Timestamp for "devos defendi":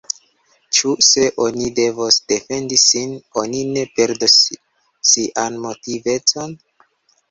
1.81-2.81